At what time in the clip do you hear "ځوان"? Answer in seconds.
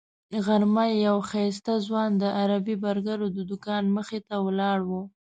1.87-2.09